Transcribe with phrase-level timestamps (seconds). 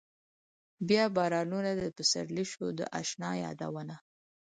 [0.87, 3.95] بيا بارانونه د سپرلي شو د اشنا يادونه